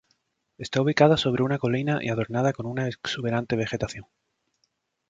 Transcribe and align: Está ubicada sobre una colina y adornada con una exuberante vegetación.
Está 0.57 0.81
ubicada 0.81 1.15
sobre 1.15 1.43
una 1.43 1.59
colina 1.59 1.99
y 2.01 2.09
adornada 2.09 2.53
con 2.53 2.65
una 2.65 2.87
exuberante 2.87 3.55
vegetación. 3.55 4.05